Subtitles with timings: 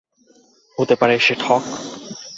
[0.77, 1.63] হতে পারে সে ঠগ?